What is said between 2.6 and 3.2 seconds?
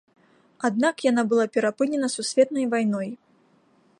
вайной.